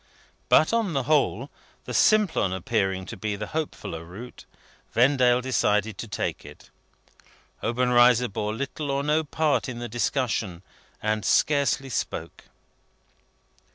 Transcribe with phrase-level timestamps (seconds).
[0.49, 1.51] But, on the whole,
[1.85, 4.45] the Simplon appearing to be the hopefuller route,
[4.95, 6.71] Vendale decided to take it.
[7.61, 10.63] Obenreizer bore little or no part in the discussion,
[11.03, 12.45] and scarcely spoke.